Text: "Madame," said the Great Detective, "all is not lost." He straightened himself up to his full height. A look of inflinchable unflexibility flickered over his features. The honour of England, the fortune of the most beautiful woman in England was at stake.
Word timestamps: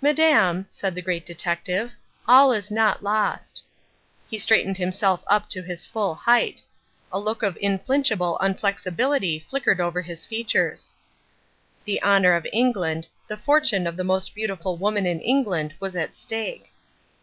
"Madame," 0.00 0.64
said 0.70 0.94
the 0.94 1.02
Great 1.02 1.26
Detective, 1.26 1.92
"all 2.26 2.54
is 2.54 2.70
not 2.70 3.02
lost." 3.02 3.62
He 4.30 4.38
straightened 4.38 4.78
himself 4.78 5.22
up 5.26 5.46
to 5.50 5.60
his 5.60 5.84
full 5.84 6.14
height. 6.14 6.62
A 7.12 7.18
look 7.20 7.42
of 7.42 7.58
inflinchable 7.60 8.38
unflexibility 8.40 9.38
flickered 9.40 9.78
over 9.78 10.00
his 10.00 10.24
features. 10.24 10.94
The 11.84 12.02
honour 12.02 12.32
of 12.34 12.46
England, 12.50 13.08
the 13.26 13.36
fortune 13.36 13.86
of 13.86 13.98
the 13.98 14.04
most 14.04 14.34
beautiful 14.34 14.78
woman 14.78 15.04
in 15.04 15.20
England 15.20 15.74
was 15.80 15.94
at 15.94 16.16
stake. 16.16 16.72